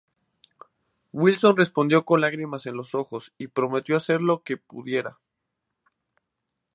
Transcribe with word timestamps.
Wilson 1.13 1.57
respondió 1.57 2.05
con 2.05 2.21
lágrimas 2.21 2.65
en 2.65 2.75
los 2.75 2.95
ojos 2.95 3.33
y 3.37 3.49
prometió 3.49 3.95
hacer 3.97 4.19
lo 4.19 4.41
que 4.41 4.57
pudiera. 4.57 5.19